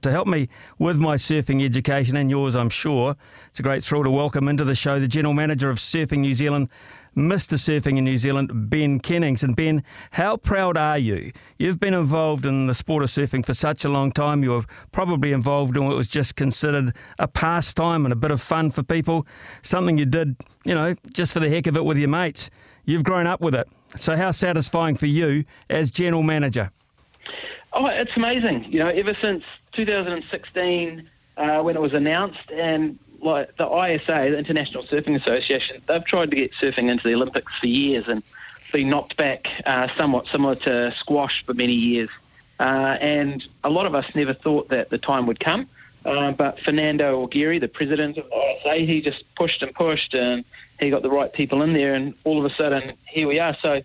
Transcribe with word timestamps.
To 0.00 0.10
help 0.10 0.26
me 0.26 0.48
with 0.78 0.96
my 0.96 1.16
surfing 1.16 1.62
education 1.62 2.16
and 2.16 2.30
yours, 2.30 2.56
I'm 2.56 2.70
sure, 2.70 3.14
it's 3.48 3.60
a 3.60 3.62
great 3.62 3.84
thrill 3.84 4.04
to 4.04 4.10
welcome 4.10 4.48
into 4.48 4.64
the 4.64 4.74
show 4.74 4.98
the 4.98 5.06
General 5.06 5.34
Manager 5.34 5.68
of 5.68 5.76
Surfing 5.76 6.20
New 6.20 6.32
Zealand, 6.32 6.70
Mr. 7.14 7.58
Surfing 7.58 7.98
in 7.98 8.04
New 8.04 8.16
Zealand, 8.16 8.70
Ben 8.70 9.00
Kennings. 9.00 9.42
And 9.42 9.54
Ben, 9.54 9.84
how 10.12 10.38
proud 10.38 10.78
are 10.78 10.96
you? 10.96 11.30
You've 11.58 11.78
been 11.78 11.92
involved 11.92 12.46
in 12.46 12.68
the 12.68 12.74
sport 12.74 13.02
of 13.02 13.10
surfing 13.10 13.44
for 13.44 13.52
such 13.52 13.84
a 13.84 13.90
long 13.90 14.12
time. 14.12 14.42
You 14.42 14.52
were 14.52 14.64
probably 14.92 15.30
involved 15.30 15.76
in 15.76 15.84
what 15.84 15.94
was 15.94 16.08
just 16.08 16.36
considered 16.36 16.96
a 17.18 17.28
pastime 17.28 18.06
and 18.06 18.14
a 18.14 18.16
bit 18.16 18.30
of 18.30 18.40
fun 18.40 18.70
for 18.70 18.82
people, 18.82 19.26
something 19.60 19.98
you 19.98 20.06
did, 20.06 20.36
you 20.64 20.74
know, 20.74 20.94
just 21.12 21.34
for 21.34 21.40
the 21.40 21.50
heck 21.50 21.66
of 21.66 21.76
it 21.76 21.84
with 21.84 21.98
your 21.98 22.08
mates. 22.08 22.48
You've 22.86 23.04
grown 23.04 23.26
up 23.26 23.42
with 23.42 23.54
it. 23.54 23.68
So, 23.96 24.16
how 24.16 24.30
satisfying 24.30 24.96
for 24.96 25.04
you 25.04 25.44
as 25.68 25.90
General 25.90 26.22
Manager? 26.22 26.70
Oh, 27.74 27.86
it's 27.86 28.16
amazing. 28.16 28.64
You 28.64 28.80
know, 28.80 28.88
ever 28.88 29.14
since 29.14 29.44
2016, 29.72 31.08
uh, 31.36 31.62
when 31.62 31.76
it 31.76 31.80
was 31.80 31.94
announced, 31.94 32.50
and 32.52 32.98
like 33.20 33.56
the 33.56 33.66
ISA, 33.66 34.30
the 34.30 34.38
International 34.38 34.82
Surfing 34.84 35.16
Association, 35.16 35.80
they've 35.86 36.04
tried 36.04 36.30
to 36.30 36.36
get 36.36 36.52
surfing 36.52 36.90
into 36.90 37.08
the 37.08 37.14
Olympics 37.14 37.58
for 37.58 37.66
years 37.68 38.08
and 38.08 38.22
been 38.72 38.90
knocked 38.90 39.16
back 39.16 39.48
uh, 39.66 39.88
somewhat 39.96 40.26
similar 40.26 40.54
to 40.56 40.92
squash 40.92 41.44
for 41.44 41.54
many 41.54 41.72
years. 41.72 42.10
Uh, 42.58 42.96
and 43.00 43.48
a 43.64 43.70
lot 43.70 43.86
of 43.86 43.94
us 43.94 44.06
never 44.14 44.34
thought 44.34 44.68
that 44.68 44.90
the 44.90 44.98
time 44.98 45.26
would 45.26 45.40
come. 45.40 45.66
Uh, 46.04 46.32
but 46.32 46.58
Fernando 46.60 47.24
Aguerre, 47.24 47.58
the 47.60 47.68
president 47.68 48.18
of 48.18 48.26
ISA, 48.26 48.74
he 48.76 49.00
just 49.00 49.24
pushed 49.36 49.62
and 49.62 49.72
pushed, 49.74 50.14
and 50.14 50.44
he 50.80 50.90
got 50.90 51.02
the 51.02 51.10
right 51.10 51.32
people 51.32 51.62
in 51.62 51.72
there, 51.72 51.94
and 51.94 52.14
all 52.24 52.44
of 52.44 52.50
a 52.50 52.54
sudden, 52.54 52.94
here 53.06 53.28
we 53.28 53.38
are. 53.38 53.54
So 53.54 53.82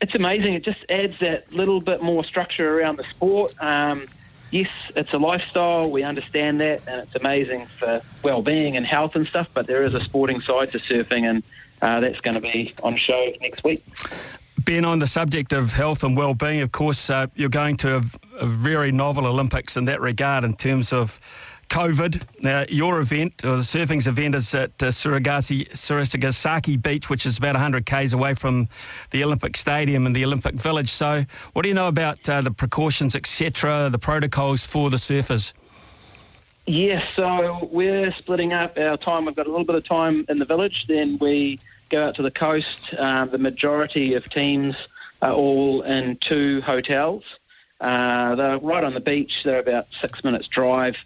it's 0.00 0.14
amazing. 0.14 0.54
It 0.54 0.64
just 0.64 0.84
adds 0.88 1.18
that 1.20 1.52
little 1.52 1.80
bit 1.80 2.02
more 2.02 2.24
structure 2.24 2.78
around 2.78 2.96
the 2.96 3.04
sport. 3.04 3.54
Um, 3.60 4.06
yes, 4.50 4.68
it's 4.96 5.12
a 5.12 5.18
lifestyle. 5.18 5.90
We 5.90 6.02
understand 6.02 6.60
that, 6.60 6.86
and 6.86 7.00
it's 7.00 7.14
amazing 7.14 7.66
for 7.78 8.02
well-being 8.22 8.76
and 8.76 8.86
health 8.86 9.16
and 9.16 9.26
stuff. 9.26 9.48
But 9.54 9.66
there 9.66 9.82
is 9.82 9.94
a 9.94 10.00
sporting 10.00 10.40
side 10.40 10.72
to 10.72 10.78
surfing, 10.78 11.28
and 11.28 11.42
uh, 11.82 12.00
that's 12.00 12.20
going 12.20 12.34
to 12.34 12.40
be 12.40 12.74
on 12.82 12.96
show 12.96 13.32
next 13.40 13.64
week. 13.64 13.84
Ben, 14.58 14.84
on 14.84 14.98
the 14.98 15.06
subject 15.06 15.52
of 15.52 15.72
health 15.72 16.04
and 16.04 16.16
well-being, 16.16 16.62
of 16.62 16.72
course, 16.72 17.10
uh, 17.10 17.26
you're 17.34 17.50
going 17.50 17.76
to 17.78 17.96
a, 17.96 18.02
a 18.40 18.46
very 18.46 18.92
novel 18.92 19.26
Olympics 19.26 19.76
in 19.76 19.84
that 19.84 20.00
regard 20.00 20.42
in 20.44 20.54
terms 20.54 20.92
of 20.92 21.20
COVID. 21.68 22.22
Now, 22.42 22.64
your 22.68 23.00
event, 23.00 23.44
or 23.44 23.56
the 23.56 23.64
surfing's 23.64 24.06
event, 24.06 24.34
is 24.34 24.54
at 24.54 24.70
uh, 24.82 24.86
Surigasi, 24.86 25.74
Surigasaki 25.76 26.76
Beach, 26.76 27.10
which 27.10 27.26
is 27.26 27.38
about 27.38 27.54
100 27.54 27.86
k's 27.86 28.14
away 28.14 28.34
from 28.34 28.68
the 29.10 29.24
Olympic 29.24 29.56
Stadium 29.56 30.06
and 30.06 30.14
the 30.14 30.24
Olympic 30.24 30.54
Village. 30.54 30.90
So, 30.90 31.24
what 31.52 31.62
do 31.62 31.68
you 31.68 31.74
know 31.74 31.88
about 31.88 32.28
uh, 32.28 32.40
the 32.40 32.50
precautions, 32.50 33.16
etc., 33.16 33.88
the 33.90 33.98
protocols 33.98 34.66
for 34.66 34.90
the 34.90 34.96
surfers? 34.96 35.52
Yes, 36.66 37.04
so 37.14 37.68
we're 37.70 38.10
splitting 38.12 38.52
up 38.52 38.78
our 38.78 38.96
time. 38.96 39.26
We've 39.26 39.36
got 39.36 39.46
a 39.46 39.50
little 39.50 39.66
bit 39.66 39.76
of 39.76 39.84
time 39.84 40.24
in 40.28 40.38
the 40.38 40.46
village, 40.46 40.86
then 40.86 41.18
we 41.20 41.60
go 41.90 42.08
out 42.08 42.14
to 42.16 42.22
the 42.22 42.30
coast. 42.30 42.94
Um, 42.98 43.30
the 43.30 43.38
majority 43.38 44.14
of 44.14 44.28
teams 44.30 44.76
are 45.20 45.32
all 45.32 45.82
in 45.82 46.16
two 46.18 46.62
hotels. 46.62 47.22
Uh, 47.80 48.34
they're 48.34 48.58
right 48.58 48.82
on 48.82 48.94
the 48.94 49.00
beach. 49.00 49.42
They're 49.44 49.60
about 49.60 49.88
six 50.00 50.24
minutes 50.24 50.48
drive 50.48 50.96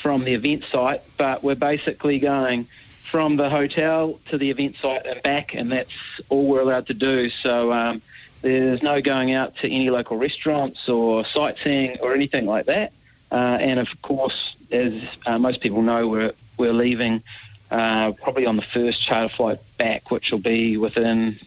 from 0.00 0.24
the 0.24 0.34
event 0.34 0.64
site, 0.70 1.02
but 1.18 1.44
we're 1.44 1.54
basically 1.54 2.18
going 2.18 2.66
from 2.98 3.36
the 3.36 3.50
hotel 3.50 4.18
to 4.30 4.38
the 4.38 4.50
event 4.50 4.76
site 4.80 5.04
and 5.06 5.22
back, 5.22 5.54
and 5.54 5.70
that's 5.70 5.92
all 6.28 6.46
we're 6.46 6.60
allowed 6.62 6.86
to 6.86 6.94
do. 6.94 7.28
So 7.28 7.72
um, 7.72 8.00
there's 8.40 8.82
no 8.82 9.02
going 9.02 9.32
out 9.32 9.56
to 9.56 9.70
any 9.70 9.90
local 9.90 10.16
restaurants 10.16 10.88
or 10.88 11.24
sightseeing 11.24 11.98
or 12.00 12.14
anything 12.14 12.46
like 12.46 12.66
that. 12.66 12.92
Uh, 13.30 13.58
and 13.60 13.80
of 13.80 13.88
course, 14.02 14.56
as 14.70 14.94
uh, 15.26 15.38
most 15.38 15.60
people 15.60 15.82
know, 15.82 16.08
we're 16.08 16.32
we're 16.58 16.72
leaving 16.72 17.22
uh, 17.70 18.12
probably 18.12 18.46
on 18.46 18.56
the 18.56 18.62
first 18.62 19.02
charter 19.02 19.34
flight 19.34 19.60
back, 19.78 20.10
which 20.10 20.30
will 20.30 20.38
be 20.38 20.76
within 20.76 21.38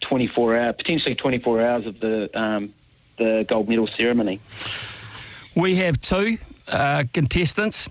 24 0.00 0.56
hours, 0.56 0.74
potentially 0.76 1.14
24 1.14 1.60
hours 1.60 1.86
of 1.86 2.00
the 2.00 2.30
um, 2.40 2.72
the 3.18 3.44
gold 3.48 3.68
medal 3.68 3.86
ceremony. 3.86 4.40
We 5.54 5.76
have 5.76 6.00
two 6.00 6.38
uh, 6.68 7.04
contestants. 7.12 7.88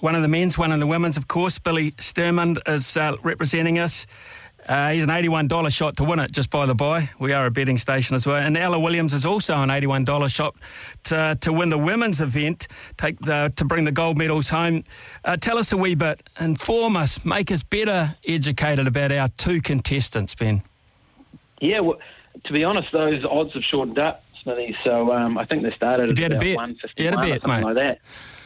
One 0.00 0.14
of 0.14 0.22
the 0.22 0.28
men's, 0.28 0.58
one 0.58 0.72
of 0.72 0.80
the 0.80 0.86
women's, 0.86 1.16
of 1.16 1.26
course. 1.28 1.58
Billy 1.58 1.92
Stairmand 1.92 2.58
is 2.68 2.96
uh, 2.96 3.16
representing 3.22 3.78
us. 3.78 4.06
Uh, 4.68 4.90
he's 4.90 5.04
an 5.04 5.10
$81 5.10 5.72
shot 5.72 5.96
to 5.96 6.04
win 6.04 6.18
it, 6.18 6.32
just 6.32 6.50
by 6.50 6.66
the 6.66 6.74
by. 6.74 7.08
We 7.20 7.32
are 7.32 7.46
a 7.46 7.50
betting 7.50 7.78
station 7.78 8.16
as 8.16 8.26
well. 8.26 8.36
And 8.36 8.56
Ella 8.56 8.80
Williams 8.80 9.14
is 9.14 9.24
also 9.24 9.54
an 9.54 9.68
$81 9.68 10.34
shot 10.34 10.56
to, 11.04 11.38
to 11.40 11.52
win 11.52 11.68
the 11.68 11.78
women's 11.78 12.20
event, 12.20 12.66
take 12.96 13.18
the, 13.20 13.52
to 13.56 13.64
bring 13.64 13.84
the 13.84 13.92
gold 13.92 14.18
medals 14.18 14.48
home. 14.48 14.82
Uh, 15.24 15.36
tell 15.36 15.56
us 15.56 15.72
a 15.72 15.76
wee 15.76 15.94
bit, 15.94 16.28
inform 16.40 16.96
us, 16.96 17.24
make 17.24 17.52
us 17.52 17.62
better 17.62 18.16
educated 18.26 18.88
about 18.88 19.12
our 19.12 19.28
two 19.36 19.60
contestants, 19.60 20.34
Ben. 20.34 20.62
Yeah, 21.60 21.80
well, 21.80 22.00
to 22.44 22.52
be 22.52 22.64
honest, 22.64 22.92
those 22.92 23.24
odds 23.24 23.54
have 23.54 23.64
shortened 23.64 23.98
up, 23.98 24.24
Smithy. 24.42 24.76
So 24.84 25.12
um, 25.12 25.38
I 25.38 25.44
think 25.44 25.62
they 25.62 25.70
started 25.70 26.10
at 26.10 26.18
about 26.18 26.42
151 26.42 26.76
you 26.96 27.04
had 27.04 27.14
a 27.14 27.16
bet, 27.16 27.28
or 27.28 27.40
something 27.40 27.60
mate. 27.60 27.64
like 27.64 27.74
that. 27.74 28.00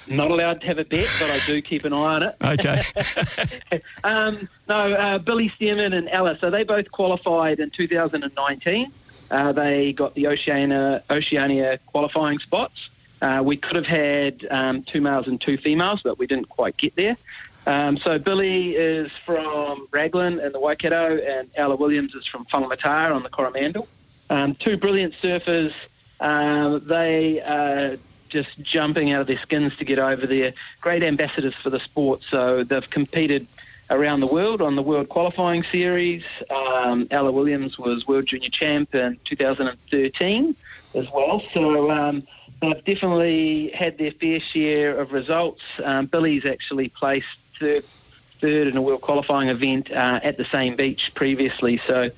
Not 0.07 0.31
allowed 0.31 0.61
to 0.63 0.67
have 0.67 0.79
a 0.79 0.85
bet, 0.85 1.09
but 1.21 1.31
I 1.31 1.41
do 1.47 1.63
keep 1.63 1.85
an 1.85 1.93
eye 1.93 1.97
on 1.97 2.23
it. 2.25 2.37
Okay. 2.43 3.81
um, 4.05 4.49
no, 4.69 4.93
uh, 4.93 5.19
Billy 5.19 5.51
Stairmand 5.51 5.95
and 5.95 6.09
Ella, 6.11 6.37
so 6.37 6.51
they 6.51 6.65
both 6.65 6.91
qualified 6.91 7.61
in 7.61 7.71
2019. 7.71 8.93
Uh, 9.31 9.53
they 9.53 9.93
got 9.93 10.15
the 10.15 10.27
Oceania, 10.27 11.05
Oceania 11.11 11.79
qualifying 11.87 12.41
spots. 12.41 12.91
Uh, 13.23 13.43
we 13.45 13.57
could 13.57 13.77
have 13.77 13.87
had 13.87 14.47
um, 14.51 14.83
two 14.83 15.01
males 15.01 15.29
and 15.29 15.41
two 15.41 15.59
females, 15.59 16.03
but 16.03 16.19
we 16.19 16.27
didn't 16.27 16.49
quite 16.49 16.77
get 16.77 16.97
there. 16.97 17.17
Um, 17.67 17.97
so 17.99 18.19
Billy 18.19 18.75
is 18.75 19.11
from 19.25 19.87
Raglan 19.91 20.41
in 20.41 20.53
the 20.53 20.61
Waikato, 20.61 21.19
and 21.19 21.49
Ella 21.55 21.77
Williams 21.77 22.15
is 22.15 22.27
from 22.27 22.45
Whangamata 22.47 23.15
on 23.15 23.23
the 23.23 23.29
Coromandel. 23.29 23.87
Um, 24.31 24.55
two 24.55 24.77
brilliant 24.77 25.15
surfers. 25.23 25.73
Um, 26.21 26.83
they 26.87 27.41
are 27.41 27.99
just 28.29 28.61
jumping 28.63 29.13
out 29.13 29.21
of 29.21 29.27
their 29.27 29.39
skins 29.39 29.77
to 29.77 29.85
get 29.85 29.99
over 29.99 30.27
there. 30.27 30.55
Great 30.81 31.03
ambassadors 31.03 31.55
for 31.55 31.71
the 31.71 31.81
sport. 31.81 32.23
So 32.23 32.63
they've 32.65 32.89
competed 32.89 33.47
around 33.91 34.21
the 34.21 34.27
world 34.27 34.63
on 34.63 34.77
the 34.77 34.83
World 34.83 35.09
Qualifying 35.09 35.65
Series. 35.65 36.23
Um, 36.49 37.09
Ella 37.11 37.33
Williams 37.33 37.79
was 37.79 38.07
World 38.07 38.27
Junior 38.27 38.49
Champ 38.49 38.95
in 38.95 39.19
2013 39.25 40.55
as 40.95 41.11
well. 41.11 41.43
So 41.53 41.91
um, 41.91 42.23
they've 42.63 42.85
definitely 42.85 43.71
had 43.71 43.99
their 43.99 44.13
fair 44.13 44.39
share 44.39 44.97
of 44.97 45.13
results. 45.13 45.63
Um, 45.83 46.07
Billy's 46.07 46.47
actually 46.47 46.89
placed 46.89 47.27
third, 47.61 47.85
third 48.41 48.67
in 48.67 48.77
a 48.77 48.83
World 48.83 49.03
Qualifying 49.03 49.49
event 49.49 49.91
uh, 49.93 50.19
at 50.23 50.37
the 50.37 50.45
same 50.47 50.75
beach 50.75 51.13
previously. 51.15 51.81
So 51.87 52.11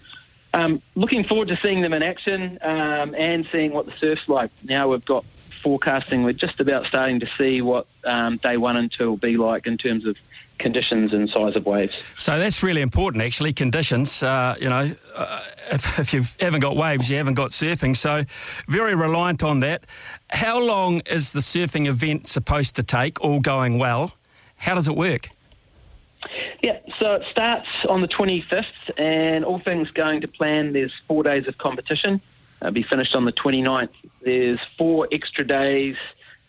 um, 0.54 0.80
looking 0.94 1.24
forward 1.24 1.48
to 1.48 1.56
seeing 1.56 1.82
them 1.82 1.92
in 1.92 2.02
action 2.02 2.58
um, 2.62 3.14
and 3.16 3.46
seeing 3.52 3.72
what 3.72 3.86
the 3.86 3.92
surf's 3.92 4.28
like. 4.28 4.50
Now 4.62 4.88
we've 4.88 5.04
got 5.04 5.24
forecasting. 5.62 6.24
We're 6.24 6.32
just 6.32 6.60
about 6.60 6.86
starting 6.86 7.20
to 7.20 7.26
see 7.38 7.62
what 7.62 7.86
um, 8.04 8.36
day 8.38 8.56
one 8.56 8.76
and 8.76 8.90
two 8.90 9.10
will 9.10 9.16
be 9.16 9.36
like 9.36 9.66
in 9.66 9.76
terms 9.78 10.06
of 10.06 10.16
conditions 10.58 11.12
and 11.12 11.28
size 11.28 11.56
of 11.56 11.66
waves. 11.66 12.00
So 12.18 12.38
that's 12.38 12.62
really 12.62 12.82
important, 12.82 13.22
actually. 13.22 13.52
Conditions, 13.52 14.22
uh, 14.22 14.56
you 14.60 14.68
know, 14.68 14.94
uh, 15.14 15.44
if, 15.70 15.98
if 15.98 16.14
you 16.14 16.22
haven't 16.40 16.60
got 16.60 16.76
waves, 16.76 17.10
you 17.10 17.16
haven't 17.16 17.34
got 17.34 17.50
surfing. 17.50 17.96
So 17.96 18.24
very 18.68 18.94
reliant 18.94 19.42
on 19.42 19.60
that. 19.60 19.84
How 20.30 20.60
long 20.60 21.00
is 21.00 21.32
the 21.32 21.40
surfing 21.40 21.86
event 21.86 22.28
supposed 22.28 22.76
to 22.76 22.82
take? 22.82 23.20
All 23.20 23.40
going 23.40 23.78
well. 23.78 24.14
How 24.62 24.76
does 24.76 24.86
it 24.86 24.94
work? 24.94 25.28
Yeah, 26.62 26.78
so 27.00 27.16
it 27.16 27.24
starts 27.24 27.84
on 27.86 28.00
the 28.00 28.06
25th, 28.06 28.96
and 28.96 29.44
all 29.44 29.58
things 29.58 29.90
going 29.90 30.20
to 30.20 30.28
plan, 30.28 30.72
there's 30.72 30.94
four 31.08 31.24
days 31.24 31.48
of 31.48 31.58
competition. 31.58 32.20
It'll 32.60 32.72
be 32.72 32.84
finished 32.84 33.16
on 33.16 33.24
the 33.24 33.32
29th. 33.32 33.88
There's 34.24 34.60
four 34.78 35.08
extra 35.10 35.44
days 35.44 35.96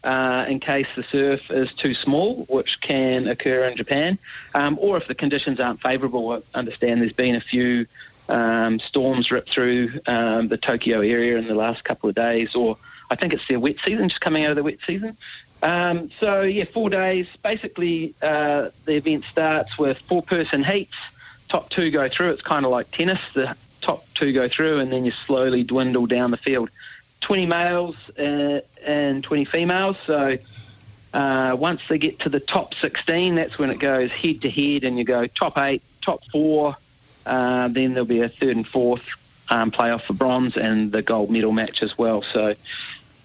uh, 0.04 0.45
in 0.48 0.60
case 0.60 0.86
the 0.95 1.01
surf 1.01 1.50
is 1.50 1.74
too 1.74 1.95
small, 1.95 2.45
which 2.50 2.81
can 2.81 3.27
occur 3.27 3.63
in 3.63 3.75
Japan, 3.75 4.19
um, 4.54 4.77
or 4.80 4.95
if 4.98 5.07
the 5.07 5.16
conditions 5.16 5.59
aren't 5.59 5.81
favourable. 5.81 6.33
I 6.33 6.59
understand 6.59 7.01
there's 7.01 7.13
been 7.13 7.33
a 7.33 7.42
few 7.42 7.88
um, 8.30 8.77
storms 8.77 9.31
ripped 9.31 9.51
through 9.51 10.00
um, 10.06 10.50
the 10.50 10.57
Tokyo 10.57 11.00
area 11.01 11.39
in 11.39 11.48
the 11.48 11.56
last 11.56 11.83
couple 11.83 12.09
of 12.09 12.16
days, 12.16 12.54
or 12.54 12.77
I 13.13 13.15
think 13.15 13.31
it's 13.31 13.48
their 13.48 13.60
wet 13.60 13.75
season, 13.86 14.10
just 14.10 14.21
coming 14.21 14.44
out 14.44 14.50
of 14.50 14.56
the 14.56 14.63
wet 14.63 14.80
season. 14.88 15.15
Um, 15.62 16.10
so 16.19 16.42
yeah, 16.42 16.65
four 16.65 16.89
days. 16.89 17.27
Basically, 17.44 18.15
uh, 18.24 18.69
the 18.86 18.95
event 18.95 19.24
starts 19.31 19.77
with 19.77 20.00
four-person 20.10 20.63
heats. 20.63 20.95
Top 21.48 21.69
two 21.69 21.92
go 21.92 22.10
through. 22.10 22.31
It's 22.31 22.42
kind 22.42 22.65
of 22.65 22.71
like 22.71 22.89
tennis. 22.89 23.19
The 23.36 23.56
top 23.81 24.04
two 24.15 24.33
go 24.33 24.50
through, 24.50 24.80
and 24.80 24.92
then 24.92 25.06
you 25.06 25.12
slowly 25.27 25.63
dwindle 25.63 26.07
down 26.07 26.31
the 26.31 26.38
field. 26.38 26.71
20 27.21 27.45
males 27.45 27.95
uh, 28.18 28.62
and 28.83 29.24
20 29.24 29.45
females. 29.45 29.95
So 30.07 30.39
uh, 31.13 31.56
once 31.57 31.81
they 31.88 32.00
get 32.00 32.18
to 32.19 32.30
the 32.30 32.39
top 32.39 32.74
16, 32.74 33.36
that's 33.36 33.59
when 33.59 33.69
it 33.69 33.77
goes 33.77 34.09
head 34.09 34.42
to 34.42 34.50
head, 34.50 34.83
and 34.83 34.98
you 34.98 35.06
go 35.06 35.27
top 35.27 35.59
eight, 35.59 35.83
top 36.01 36.24
four. 36.31 36.75
Uh, 37.27 37.68
then 37.68 37.94
there'll 37.94 38.06
be 38.06 38.21
a 38.21 38.27
third 38.27 38.57
and 38.57 38.68
fourth 38.68 39.04
um, 39.50 39.71
playoff 39.71 40.01
for 40.04 40.13
bronze 40.13 40.57
and 40.57 40.92
the 40.92 41.01
gold 41.01 41.30
medal 41.30 41.51
match 41.51 41.83
as 41.83 41.98
well. 41.98 42.21
So 42.21 42.54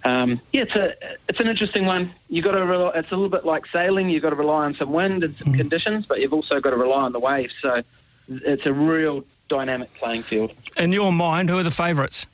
um, 0.05 0.41
yeah, 0.53 0.62
it's 0.62 0.75
a 0.77 0.95
it's 1.29 1.41
an 1.41 1.49
interesting 1.49 1.85
one. 1.85 2.15
You 2.29 2.43
got 2.43 2.53
to 2.53 2.65
rely, 2.65 2.93
it's 2.95 3.11
a 3.11 3.15
little 3.15 3.29
bit 3.29 3.45
like 3.45 3.67
sailing. 3.67 4.09
You've 4.09 4.23
got 4.23 4.31
to 4.31 4.37
rely 4.37 4.65
on 4.65 4.75
some 4.75 4.93
wind 4.93 5.25
and 5.25 5.37
some 5.37 5.53
mm. 5.53 5.56
conditions, 5.56 6.06
but 6.06 6.21
you've 6.21 6.33
also 6.33 6.61
got 6.61 6.71
to 6.71 6.77
rely 6.77 7.03
on 7.03 7.12
the 7.12 7.19
waves. 7.19 7.55
So 7.61 7.83
it's 8.29 8.67
a 8.67 8.73
real 8.73 9.25
dynamic 9.49 9.93
playing 9.95 10.23
field. 10.23 10.53
In 10.77 10.93
your 10.93 11.12
mind, 11.12 11.50
who 11.50 11.59
are 11.59 11.62
the 11.62 11.71
favourites? 11.71 12.27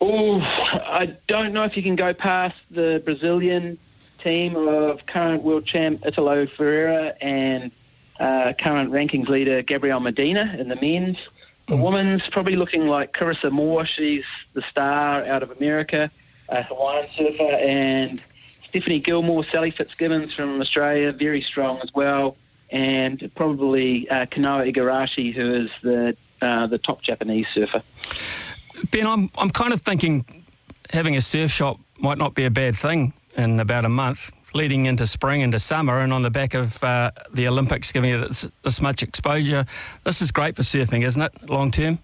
Oh, 0.00 0.40
I 0.40 1.16
don't 1.26 1.52
know 1.52 1.64
if 1.64 1.76
you 1.76 1.82
can 1.82 1.96
go 1.96 2.14
past 2.14 2.56
the 2.70 3.02
Brazilian 3.04 3.78
team 4.22 4.56
of 4.56 5.06
current 5.06 5.42
world 5.42 5.64
champ 5.64 6.04
Italo 6.04 6.46
Ferreira 6.46 7.14
and 7.20 7.72
uh, 8.20 8.52
current 8.58 8.92
rankings 8.92 9.28
leader 9.28 9.62
Gabriel 9.62 10.00
Medina 10.00 10.56
in 10.58 10.68
the 10.68 10.76
men's. 10.76 11.18
The 11.68 11.76
mm. 11.76 12.30
probably 12.30 12.56
looking 12.56 12.86
like 12.86 13.12
Carissa 13.12 13.50
Moore. 13.50 13.84
She's 13.84 14.24
the 14.54 14.62
star 14.62 15.24
out 15.24 15.42
of 15.42 15.50
America, 15.50 16.10
a 16.48 16.62
Hawaiian 16.62 17.08
surfer, 17.14 17.42
and 17.42 18.22
Stephanie 18.66 19.00
Gilmore, 19.00 19.44
Sally 19.44 19.70
Fitzgibbons 19.70 20.32
from 20.32 20.60
Australia, 20.60 21.12
very 21.12 21.42
strong 21.42 21.78
as 21.80 21.92
well, 21.94 22.36
and 22.70 23.30
probably 23.34 24.08
uh, 24.08 24.26
Kanoa 24.26 24.72
Igarashi, 24.72 25.34
who 25.34 25.52
is 25.52 25.70
the 25.82 26.16
uh, 26.40 26.66
the 26.66 26.78
top 26.78 27.02
Japanese 27.02 27.48
surfer. 27.48 27.82
Ben, 28.90 29.06
I'm 29.06 29.30
I'm 29.36 29.50
kind 29.50 29.72
of 29.72 29.80
thinking 29.82 30.24
having 30.90 31.16
a 31.16 31.20
surf 31.20 31.50
shop 31.50 31.78
might 32.00 32.18
not 32.18 32.34
be 32.34 32.44
a 32.44 32.50
bad 32.50 32.76
thing 32.76 33.12
in 33.36 33.60
about 33.60 33.84
a 33.84 33.88
month, 33.90 34.30
leading 34.54 34.86
into 34.86 35.06
spring 35.06 35.40
into 35.40 35.58
summer, 35.58 36.00
and 36.00 36.12
on 36.12 36.22
the 36.22 36.30
back 36.30 36.54
of 36.54 36.82
uh, 36.82 37.10
the 37.32 37.46
Olympics 37.46 37.92
giving 37.92 38.12
it 38.12 38.26
this, 38.26 38.46
this 38.64 38.80
much 38.80 39.02
exposure. 39.02 39.64
This 40.04 40.22
is 40.22 40.30
great 40.30 40.56
for 40.56 40.62
surfing, 40.62 41.04
isn't 41.04 41.20
it, 41.20 41.48
long 41.48 41.70
term? 41.70 41.98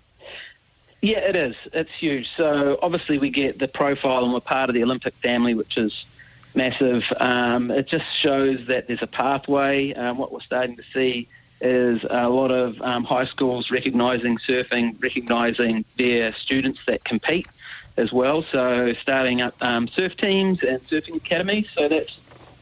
Yeah, 1.00 1.19
it 1.19 1.37
is. 1.37 1.55
It's 1.75 1.93
huge. 1.93 2.35
So 2.35 2.79
obviously 2.81 3.19
we 3.19 3.29
get 3.29 3.58
the 3.58 3.69
profile 3.69 4.25
and 4.25 4.32
we're 4.32 4.41
part 4.41 4.70
of 4.70 4.75
the 4.75 4.82
Olympic 4.82 5.12
family, 5.23 5.52
which 5.52 5.76
is 5.76 6.06
massive. 6.55 7.05
Um, 7.20 7.70
it 7.70 7.87
just 7.87 8.06
shows 8.06 8.67
that 8.69 8.87
there's 8.87 9.02
a 9.02 9.06
pathway. 9.06 9.93
Um, 9.93 10.17
what 10.17 10.32
we're 10.32 10.41
starting 10.41 10.76
to 10.76 10.82
see 10.94 11.29
is 11.61 12.05
a 12.08 12.29
lot 12.29 12.50
of 12.50 12.81
um, 12.81 13.05
high 13.05 13.26
schools 13.26 13.70
recognising 13.70 14.38
surfing, 14.38 15.00
recognising 15.02 15.85
their 15.99 16.32
students 16.32 16.81
that 16.87 17.05
compete 17.05 17.49
as 17.96 18.12
well. 18.12 18.41
So 18.41 18.93
starting 18.94 19.43
up 19.43 19.55
um, 19.61 19.88
surf 19.88 20.17
teams 20.17 20.62
and 20.62 20.82
surfing 20.85 21.17
academies. 21.17 21.70
So 21.70 21.87
that's 21.87 22.19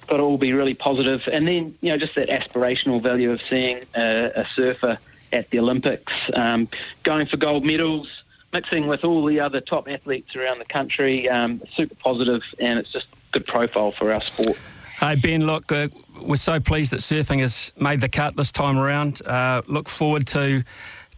got 0.06 0.19
to 0.19 0.22
all 0.22 0.38
be 0.38 0.52
really 0.52 0.75
positive. 0.75 1.28
And 1.31 1.46
then 1.46 1.76
you 1.81 1.90
know 1.90 1.99
just 1.99 2.14
that 2.14 2.28
aspirational 2.28 3.02
value 3.02 3.31
of 3.32 3.40
seeing 3.43 3.82
a, 3.94 4.32
a 4.34 4.46
surfer 4.46 4.99
at 5.32 5.49
the 5.50 5.58
Olympics, 5.58 6.12
um, 6.34 6.69
going 7.02 7.26
for 7.26 7.37
gold 7.38 7.64
medals, 7.64 8.22
mixing 8.52 8.87
with 8.87 9.04
all 9.04 9.25
the 9.25 9.40
other 9.40 9.60
top 9.60 9.88
athletes 9.88 10.37
around 10.37 10.58
the 10.58 10.66
country. 10.66 11.28
Um, 11.28 11.62
super 11.75 11.94
positive, 11.96 12.43
and 12.60 12.78
it's 12.78 12.93
just 12.93 13.06
good 13.32 13.46
profile 13.46 13.93
for 13.93 14.12
our 14.12 14.20
sport. 14.20 14.58
Hey 14.99 15.16
Ben, 15.16 15.46
look, 15.46 15.72
uh, 15.72 15.88
we're 16.20 16.37
so 16.37 16.60
pleased 16.60 16.93
that 16.93 17.00
surfing 17.00 17.40
has 17.40 17.72
made 17.76 18.00
the 18.00 18.08
cut 18.08 18.37
this 18.37 18.52
time 18.52 18.78
around. 18.78 19.20
Uh, 19.26 19.62
look 19.66 19.88
forward 19.88 20.26
to 20.28 20.62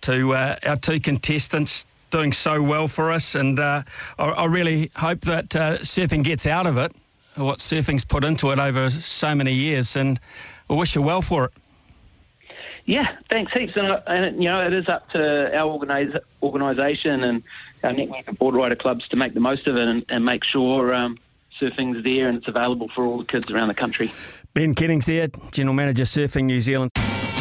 to 0.02 0.34
uh, 0.34 0.56
our 0.64 0.76
two 0.76 1.00
contestants 1.00 1.87
doing 2.10 2.32
so 2.32 2.62
well 2.62 2.87
for 2.87 3.10
us, 3.10 3.34
and 3.34 3.58
uh, 3.58 3.82
I, 4.19 4.25
I, 4.25 4.44
really 4.44 4.90
hope 4.96 5.22
that 5.22 5.56
uh, 5.56 5.78
surfing 5.78 6.22
gets 6.22 6.46
out 6.46 6.66
of 6.66 6.76
it 6.76 6.94
what 7.36 7.58
surfing's 7.58 8.04
put 8.04 8.25
into 8.25 8.50
it 8.50 8.58
over 8.58 8.90
so 8.90 9.34
many 9.34 9.52
years, 9.52 9.96
and 9.96 10.20
we 10.69 10.76
wish 10.76 10.94
you 10.94 11.02
well 11.02 11.22
for 11.22 11.46
it. 11.46 11.52
Yeah, 12.86 13.16
thanks 13.31 13.52
heaps, 13.52 13.76
and, 13.76 14.02
and 14.06 14.42
you 14.42 14.48
know 14.48 14.64
it 14.64 14.72
is 14.72 14.88
up 14.88 15.08
to 15.10 15.56
our 15.56 15.69
organisation 16.42 17.25
and 17.25 17.42
our 17.82 17.92
network 17.92 18.28
of 18.28 18.38
board 18.38 18.54
rider 18.54 18.76
clubs 18.76 19.08
to 19.08 19.16
make 19.16 19.34
the 19.34 19.40
most 19.40 19.66
of 19.66 19.76
it 19.76 19.88
and, 19.88 20.04
and 20.08 20.25
make 20.25 20.44
sure. 20.44 20.94
Um, 20.94 21.19
surfing's 21.58 22.02
there 22.02 22.28
and 22.28 22.38
it's 22.38 22.48
available 22.48 22.88
for 22.88 23.04
all 23.04 23.19
the 23.19 23.25
kids 23.25 23.50
around 23.50 23.69
the 23.69 23.75
country. 23.75 24.12
Ben 24.54 24.75
Kennings 24.75 25.06
here, 25.06 25.28
General 25.52 25.75
Manager 25.75 26.04
Surfing 26.04 26.44
New 26.44 26.60
Zealand. 26.60 26.90